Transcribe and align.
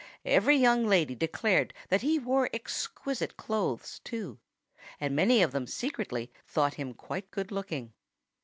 Every 0.25 0.57
young 0.57 0.87
lady 0.87 1.13
declared 1.13 1.75
that 1.89 2.01
he 2.01 2.17
wore 2.17 2.49
exquisite 2.55 3.37
clothes, 3.37 3.99
too; 4.03 4.39
and 4.99 5.15
many 5.15 5.43
of 5.43 5.51
them 5.51 5.67
secretly 5.67 6.31
thought 6.47 6.73
him 6.73 6.95
quite 6.95 7.29
good 7.29 7.51
looking. 7.51 7.93